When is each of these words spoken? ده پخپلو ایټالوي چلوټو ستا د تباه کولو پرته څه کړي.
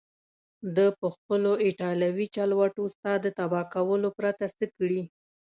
ده 0.75 0.85
پخپلو 1.01 1.51
ایټالوي 1.65 2.27
چلوټو 2.35 2.83
ستا 2.95 3.13
د 3.23 3.25
تباه 3.37 3.63
کولو 3.73 4.09
پرته 4.17 4.45
څه 4.57 4.65
کړي. 4.77 5.01